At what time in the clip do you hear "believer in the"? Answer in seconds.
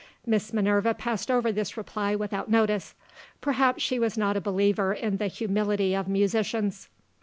4.41-5.27